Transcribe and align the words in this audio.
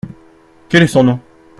Quel 0.67 0.81
est 0.81 0.87
son 0.87 1.03
nom? 1.03 1.19